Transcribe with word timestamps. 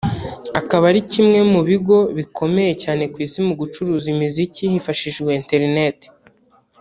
akaba 0.59 0.83
ari 0.91 1.01
kimwe 1.11 1.39
mubigo 1.51 1.97
bikomeye 2.17 2.71
cyane 2.83 3.03
ku 3.11 3.17
isi 3.25 3.39
mu 3.47 3.53
gucuruza 3.61 4.05
imiziki 4.13 4.63
hifashishijwe 4.73 5.31
internet 5.41 5.97